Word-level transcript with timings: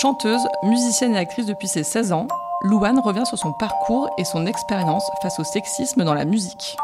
Chanteuse, 0.00 0.46
musicienne 0.62 1.16
et 1.16 1.18
actrice 1.18 1.46
depuis 1.46 1.66
ses 1.66 1.82
16 1.82 2.12
ans, 2.12 2.28
Louane 2.62 3.00
revient 3.00 3.26
sur 3.26 3.36
son 3.36 3.52
parcours 3.52 4.08
et 4.16 4.22
son 4.22 4.46
expérience 4.46 5.02
face 5.22 5.40
au 5.40 5.42
sexisme 5.42 6.04
dans 6.04 6.14
la 6.14 6.24
musique. 6.24 6.76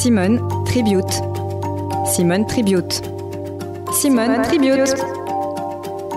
Simone 0.00 0.64
Tribute. 0.64 1.22
Simone 2.04 2.46
Tribute. 2.46 3.00
Simone 3.92 4.42
Tribute. 4.42 4.96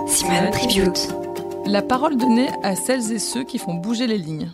Simone 0.08 0.50
Tribute. 0.50 1.14
La 1.64 1.80
parole 1.80 2.16
donnée 2.16 2.48
à 2.64 2.74
celles 2.74 3.12
et 3.12 3.20
ceux 3.20 3.44
qui 3.44 3.58
font 3.58 3.74
bouger 3.74 4.08
les 4.08 4.18
lignes. 4.18 4.50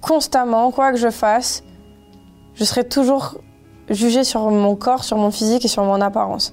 Constamment, 0.00 0.72
quoi 0.72 0.90
que 0.90 0.98
je 0.98 1.10
fasse, 1.10 1.62
je 2.54 2.64
serai 2.64 2.82
toujours 2.82 3.36
jugée 3.90 4.24
sur 4.24 4.50
mon 4.50 4.74
corps, 4.74 5.04
sur 5.04 5.18
mon 5.18 5.30
physique 5.30 5.64
et 5.64 5.68
sur 5.68 5.84
mon 5.84 6.00
apparence. 6.00 6.52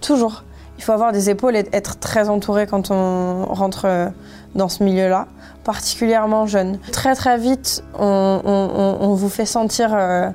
Toujours. 0.00 0.42
Il 0.78 0.84
faut 0.84 0.92
avoir 0.92 1.12
des 1.12 1.28
épaules 1.28 1.56
et 1.56 1.68
être 1.72 1.98
très 1.98 2.28
entouré 2.28 2.66
quand 2.66 2.90
on 2.90 3.44
rentre 3.46 3.84
euh, 3.84 4.08
dans 4.54 4.68
ce 4.68 4.82
milieu-là, 4.84 5.26
particulièrement 5.64 6.46
jeune. 6.46 6.78
Très 6.92 7.14
très 7.14 7.36
vite, 7.36 7.84
on, 7.98 9.14
vous 9.14 9.28
fait 9.28 9.44
sentir 9.46 9.90
euh, 9.92 10.30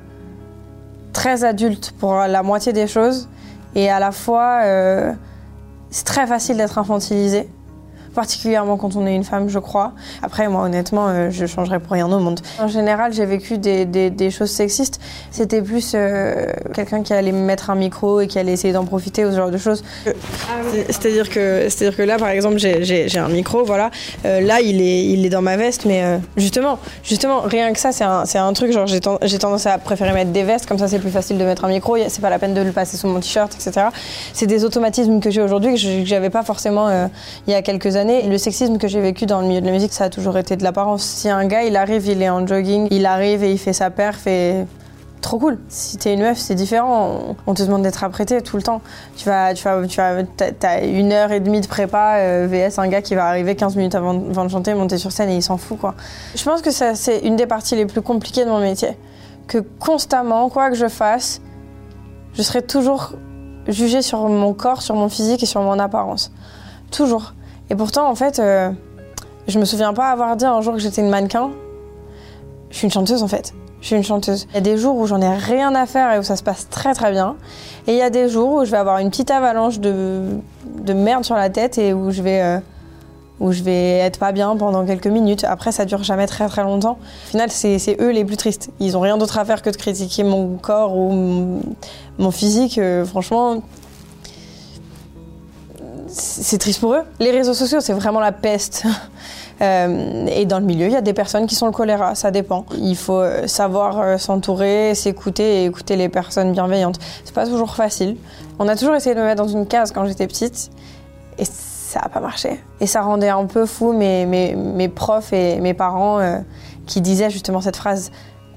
très 1.12 1.44
adulte 1.44 1.94
pour 1.98 2.14
la 2.14 2.42
moitié 2.42 2.72
des 2.72 2.86
choses 2.86 3.28
et 3.74 3.90
à 3.90 3.98
la 3.98 4.12
fois, 4.12 4.60
euh, 4.64 5.12
c'est 5.90 6.04
très 6.04 6.26
facile 6.26 6.58
d'être 6.58 6.78
infantilisé 6.78 7.48
particulièrement 8.14 8.76
quand 8.76 8.96
on 8.96 9.06
est 9.06 9.14
une 9.14 9.24
femme, 9.24 9.48
je 9.48 9.58
crois. 9.58 9.92
Après, 10.22 10.48
moi, 10.48 10.62
honnêtement, 10.62 11.08
euh, 11.08 11.30
je 11.30 11.46
changerais 11.46 11.80
pour 11.80 11.92
rien 11.92 12.10
au 12.10 12.18
monde. 12.18 12.40
En 12.58 12.68
général, 12.68 13.12
j'ai 13.12 13.26
vécu 13.26 13.58
des, 13.58 13.84
des, 13.84 14.30
choses 14.30 14.50
sexistes. 14.50 15.00
C'était 15.30 15.60
plus 15.60 15.92
euh, 15.94 16.46
quelqu'un 16.72 17.02
qui 17.02 17.12
allait 17.12 17.32
me 17.32 17.44
mettre 17.44 17.70
un 17.70 17.74
micro 17.74 18.20
et 18.20 18.26
qui 18.26 18.38
allait 18.38 18.52
essayer 18.52 18.72
d'en 18.72 18.84
profiter 18.84 19.24
ou 19.24 19.30
ce 19.30 19.36
genre 19.36 19.50
de 19.50 19.58
choses. 19.58 19.82
C'est-à-dire 20.88 21.28
que, 21.28 21.68
c'est-à-dire 21.68 21.96
que 21.96 22.02
là, 22.02 22.16
par 22.16 22.28
exemple, 22.28 22.58
j'ai 22.58 23.18
un 23.18 23.28
micro, 23.28 23.64
voilà. 23.64 23.90
Euh, 24.24 24.40
là, 24.40 24.60
il 24.60 24.80
est, 24.80 25.04
il 25.06 25.26
est 25.26 25.30
dans 25.30 25.42
ma 25.42 25.56
veste, 25.56 25.84
mais 25.84 26.20
justement, 26.36 26.78
justement, 27.02 27.40
rien 27.40 27.72
que 27.72 27.78
ça, 27.78 27.92
c'est 27.92 28.04
un, 28.04 28.24
un, 28.34 28.52
truc, 28.52 28.72
genre, 28.72 28.86
j'ai 28.86 29.00
tendance 29.38 29.66
à 29.66 29.78
préférer 29.78 30.12
mettre 30.12 30.30
des 30.30 30.44
vestes, 30.44 30.66
comme 30.66 30.78
ça, 30.78 30.88
c'est 30.88 31.00
plus 31.00 31.10
facile 31.10 31.36
de 31.38 31.44
mettre 31.44 31.64
un 31.64 31.68
micro. 31.68 31.96
C'est 32.08 32.22
pas 32.22 32.30
la 32.30 32.38
peine 32.38 32.54
de 32.54 32.60
le 32.60 32.72
passer 32.72 32.96
sous 32.96 33.08
mon 33.08 33.20
t-shirt, 33.20 33.54
etc. 33.54 33.88
C'est 34.32 34.46
des 34.46 34.64
automatismes 34.64 35.20
que 35.20 35.30
j'ai 35.30 35.42
aujourd'hui 35.42 35.74
que 35.74 36.04
j'avais 36.04 36.30
pas 36.30 36.42
forcément 36.42 37.08
il 37.46 37.52
y 37.52 37.56
a 37.56 37.62
quelques 37.62 37.96
années 37.96 38.03
le 38.04 38.38
sexisme 38.38 38.78
que 38.78 38.88
j'ai 38.88 39.00
vécu 39.00 39.26
dans 39.26 39.40
le 39.40 39.46
milieu 39.46 39.60
de 39.60 39.66
la 39.66 39.72
musique, 39.72 39.92
ça 39.92 40.04
a 40.04 40.10
toujours 40.10 40.36
été 40.38 40.56
de 40.56 40.62
l'apparence. 40.62 41.02
Si 41.02 41.28
un 41.28 41.46
gars, 41.46 41.64
il 41.64 41.76
arrive, 41.76 42.06
il 42.06 42.22
est 42.22 42.28
en 42.28 42.46
jogging, 42.46 42.88
il 42.90 43.06
arrive 43.06 43.42
et 43.42 43.52
il 43.52 43.58
fait 43.58 43.72
sa 43.72 43.90
perf 43.90 44.26
et 44.26 44.64
trop 45.24 45.38
cool. 45.38 45.58
Si 45.68 45.96
t'es 45.96 46.14
une 46.14 46.20
meuf, 46.20 46.38
c'est 46.38 46.54
différent. 46.54 47.36
On 47.46 47.54
te 47.54 47.62
demande 47.62 47.82
d'être 47.82 48.04
apprêtée 48.04 48.42
tout 48.42 48.56
le 48.56 48.62
temps. 48.62 48.82
Tu 49.16 49.24
vas, 49.24 49.54
tu 49.54 49.64
vas, 49.64 49.86
tu 49.86 49.96
vas, 49.96 50.82
une 50.82 51.12
heure 51.12 51.32
et 51.32 51.40
demie 51.40 51.60
de 51.60 51.66
prépa, 51.66 52.16
euh, 52.18 52.46
VS 52.48 52.78
un 52.78 52.88
gars 52.88 53.02
qui 53.02 53.14
va 53.14 53.26
arriver 53.26 53.56
15 53.56 53.76
minutes 53.76 53.94
avant, 53.94 54.14
de 54.14 54.48
chanter, 54.48 54.74
monter 54.74 54.98
sur 54.98 55.10
scène 55.10 55.30
et 55.30 55.36
il 55.36 55.42
s'en 55.42 55.56
fout. 55.56 55.78
Je 56.34 56.44
pense 56.44 56.62
que 56.62 56.70
c'est 56.70 57.18
une 57.20 57.36
des 57.36 57.46
parties 57.46 57.74
les 57.74 57.86
plus 57.86 58.02
compliquées 58.02 58.44
de 58.44 58.50
mon 58.50 58.60
métier. 58.60 58.96
Que 59.48 59.58
constamment, 59.58 60.48
quoi 60.50 60.70
que 60.70 60.76
je 60.76 60.88
fasse, 60.88 61.40
je 62.34 62.42
serai 62.42 62.62
toujours 62.62 63.12
jugée 63.66 64.02
sur 64.02 64.28
mon 64.28 64.52
corps, 64.52 64.82
sur 64.82 64.94
mon 64.94 65.08
physique 65.08 65.42
et 65.42 65.46
sur 65.46 65.62
mon 65.62 65.78
apparence. 65.78 66.32
Toujours. 66.90 67.32
Et 67.70 67.74
pourtant, 67.74 68.08
en 68.08 68.14
fait, 68.14 68.38
euh, 68.38 68.70
je 69.48 69.58
me 69.58 69.64
souviens 69.64 69.92
pas 69.94 70.10
avoir 70.10 70.36
dit 70.36 70.44
un 70.44 70.60
jour 70.60 70.74
que 70.74 70.80
j'étais 70.80 71.00
une 71.00 71.10
mannequin. 71.10 71.50
Je 72.70 72.76
suis 72.76 72.86
une 72.86 72.92
chanteuse, 72.92 73.22
en 73.22 73.28
fait. 73.28 73.54
Je 73.80 73.88
suis 73.88 73.96
une 73.96 74.04
chanteuse. 74.04 74.46
Il 74.50 74.54
y 74.54 74.58
a 74.58 74.62
des 74.62 74.78
jours 74.78 74.96
où 74.96 75.06
j'en 75.06 75.20
ai 75.20 75.34
rien 75.34 75.74
à 75.74 75.86
faire 75.86 76.12
et 76.12 76.18
où 76.18 76.22
ça 76.22 76.36
se 76.36 76.42
passe 76.42 76.68
très 76.70 76.94
très 76.94 77.10
bien. 77.12 77.36
Et 77.86 77.92
il 77.92 77.98
y 77.98 78.02
a 78.02 78.10
des 78.10 78.28
jours 78.28 78.54
où 78.54 78.64
je 78.64 78.70
vais 78.70 78.78
avoir 78.78 78.98
une 78.98 79.10
petite 79.10 79.30
avalanche 79.30 79.78
de, 79.78 80.22
de 80.64 80.92
merde 80.94 81.24
sur 81.24 81.34
la 81.34 81.50
tête 81.50 81.78
et 81.78 81.92
où 81.92 82.10
je 82.10 82.22
vais. 82.22 82.42
Euh, 82.42 82.58
où 83.40 83.52
je 83.52 83.62
vais 83.62 83.98
être 83.98 84.18
pas 84.18 84.32
bien 84.32 84.56
pendant 84.56 84.84
quelques 84.86 85.08
minutes. 85.08 85.44
Après, 85.44 85.72
ça 85.72 85.84
dure 85.84 86.02
jamais 86.04 86.26
très 86.26 86.48
très 86.48 86.62
longtemps. 86.62 86.98
Au 87.26 87.30
final, 87.30 87.50
c'est 87.50 87.96
eux 88.00 88.10
les 88.10 88.24
plus 88.24 88.36
tristes. 88.36 88.70
Ils 88.80 88.96
ont 88.96 89.00
rien 89.00 89.18
d'autre 89.18 89.38
à 89.38 89.44
faire 89.44 89.62
que 89.62 89.70
de 89.70 89.76
critiquer 89.76 90.22
mon 90.22 90.56
corps 90.56 90.96
ou 90.96 91.60
mon, 92.18 92.30
physique. 92.30 92.78
Euh, 92.78 93.04
franchement, 93.04 93.62
c'est 96.44 96.58
triste 96.58 96.80
pour 96.80 96.92
eux. 96.92 97.02
Les 97.20 97.30
réseaux 97.30 97.54
sociaux, 97.54 97.80
c'est 97.80 97.94
vraiment 97.94 98.20
la 98.20 98.32
peste. 98.32 98.84
Euh, 99.62 100.26
et 100.26 100.46
dans 100.46 100.58
le 100.58 100.64
milieu, 100.64 100.86
il 100.86 100.92
y 100.92 100.96
a 100.96 101.00
des 101.00 101.12
personnes 101.12 101.46
qui 101.46 101.54
sont 101.54 101.66
le 101.66 101.72
choléra, 101.72 102.16
ça 102.16 102.32
dépend. 102.32 102.66
Il 102.76 102.96
faut 102.96 103.20
euh, 103.20 103.46
savoir 103.46 104.00
euh, 104.00 104.18
s'entourer, 104.18 104.96
s'écouter 104.96 105.62
et 105.62 105.66
écouter 105.66 105.94
les 105.94 106.08
personnes 106.08 106.50
bienveillantes. 106.50 106.98
C'est 107.24 107.32
pas 107.32 107.46
toujours 107.46 107.76
facile. 107.76 108.16
On 108.58 108.66
a 108.66 108.74
toujours 108.74 108.96
essayé 108.96 109.14
de 109.14 109.20
me 109.20 109.26
mettre 109.26 109.40
dans 109.40 109.48
une 109.48 109.68
case 109.68 109.92
quand 109.92 110.06
j'étais 110.06 110.26
petite 110.26 110.72
et 111.38 111.44
ça 111.44 112.00
n'a 112.00 112.08
pas 112.08 112.18
marché. 112.18 112.60
Et 112.80 112.88
ça 112.88 113.02
rendait 113.02 113.28
un 113.28 113.46
peu 113.46 113.64
fou 113.64 113.92
mes, 113.92 114.26
mes, 114.26 114.88
profs 114.88 115.32
et 115.32 115.60
mes 115.60 115.72
parents 115.72 116.18
qui 116.84 117.00
disaient 117.00 117.30
justement 117.30 117.60
cette 117.60 117.76
phrase 117.76 118.10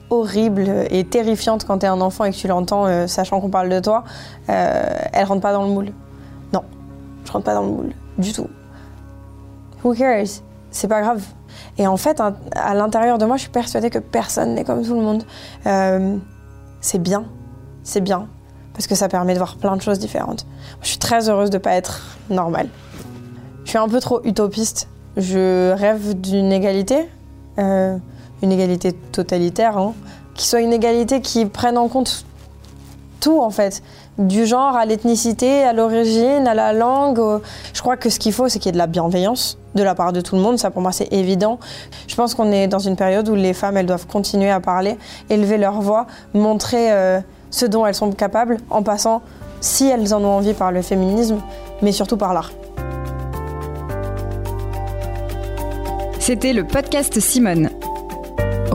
horrible 0.09 0.68
et 0.90 1.04
terrifiante 1.04 1.64
quand 1.64 1.78
tu 1.78 1.86
es 1.86 1.90
un 1.90 2.02
enfant 2.02 2.25
et 2.25 2.31
que 2.31 2.38
tu 2.38 2.48
l'entends, 2.48 3.08
sachant 3.08 3.40
qu'on 3.40 3.52
parle 3.52 3.69
de 3.69 3.80
toi, 3.80 4.04
elle 4.48 5.25
rentre 5.25 5.42
pas 5.42 5.54
dans 5.54 5.62
le 5.62 5.69
moule. 5.69 5.92
Je 7.27 7.31
rentre 7.33 7.43
pas 7.43 7.53
dans 7.53 7.63
le 7.63 7.67
moule, 7.67 7.93
du 8.17 8.31
tout. 8.31 8.47
Who 9.83 9.93
cares? 9.93 10.41
C'est 10.71 10.88
pas 10.88 11.01
grave. 11.01 11.21
Et 11.77 11.85
en 11.85 11.97
fait, 11.97 12.21
à 12.55 12.73
l'intérieur 12.73 13.17
de 13.17 13.25
moi, 13.25 13.35
je 13.35 13.41
suis 13.41 13.51
persuadée 13.51 13.89
que 13.89 13.99
personne 13.99 14.55
n'est 14.55 14.63
comme 14.63 14.81
tout 14.81 14.93
le 14.93 15.01
monde. 15.01 15.23
Euh, 15.65 16.15
c'est 16.79 16.99
bien, 16.99 17.25
c'est 17.83 17.99
bien, 17.99 18.29
parce 18.71 18.88
que 18.88 18.95
ça 18.95 19.09
permet 19.09 19.33
de 19.33 19.39
voir 19.39 19.57
plein 19.57 19.75
de 19.75 19.81
choses 19.81 19.99
différentes. 19.99 20.47
Je 20.81 20.88
suis 20.88 20.99
très 20.99 21.29
heureuse 21.29 21.49
de 21.49 21.57
ne 21.57 21.61
pas 21.61 21.73
être 21.73 22.17
normale. 22.29 22.69
Je 23.65 23.71
suis 23.71 23.77
un 23.77 23.89
peu 23.89 23.99
trop 23.99 24.21
utopiste. 24.23 24.88
Je 25.17 25.73
rêve 25.73 26.13
d'une 26.21 26.53
égalité, 26.53 27.09
euh, 27.59 27.97
une 28.41 28.53
égalité 28.53 28.94
totalitaire, 28.94 29.77
hein, 29.77 29.94
qui 30.33 30.47
soit 30.47 30.61
une 30.61 30.71
égalité 30.71 31.19
qui 31.19 31.45
prenne 31.45 31.77
en 31.77 31.89
compte 31.89 32.25
tout 33.19 33.41
en 33.41 33.50
fait 33.50 33.81
du 34.17 34.45
genre 34.45 34.75
à 34.75 34.85
l'ethnicité, 34.85 35.63
à 35.63 35.73
l'origine, 35.73 36.47
à 36.47 36.53
la 36.53 36.73
langue. 36.73 37.41
Je 37.73 37.81
crois 37.81 37.97
que 37.97 38.09
ce 38.09 38.19
qu'il 38.19 38.33
faut, 38.33 38.47
c'est 38.50 38.59
qu'il 38.59 38.67
y 38.67 38.69
ait 38.69 38.73
de 38.73 38.78
la 38.78 38.88
bienveillance 38.88 39.57
de 39.75 39.83
la 39.83 39.95
part 39.95 40.11
de 40.11 40.22
tout 40.22 40.35
le 40.35 40.41
monde. 40.41 40.57
Ça, 40.57 40.72
pour 40.72 40.81
moi, 40.81 40.91
c'est 40.91 41.11
évident. 41.13 41.59
Je 42.07 42.16
pense 42.16 42.33
qu'on 42.35 42.51
est 42.51 42.67
dans 42.67 42.79
une 42.79 42.95
période 42.95 43.29
où 43.29 43.35
les 43.35 43.53
femmes, 43.53 43.77
elles 43.77 43.85
doivent 43.85 44.07
continuer 44.07 44.50
à 44.50 44.59
parler, 44.59 44.97
élever 45.29 45.57
leur 45.57 45.79
voix, 45.81 46.07
montrer 46.33 46.91
euh, 46.91 47.19
ce 47.51 47.66
dont 47.66 47.85
elles 47.85 47.95
sont 47.95 48.11
capables, 48.11 48.57
en 48.69 48.83
passant, 48.83 49.22
si 49.61 49.88
elles 49.88 50.13
en 50.13 50.23
ont 50.23 50.38
envie, 50.38 50.53
par 50.53 50.72
le 50.72 50.81
féminisme, 50.81 51.39
mais 51.81 51.91
surtout 51.91 52.17
par 52.17 52.33
l'art. 52.33 52.51
C'était 56.19 56.51
le 56.51 56.66
podcast 56.66 57.19
Simone. 57.19 57.69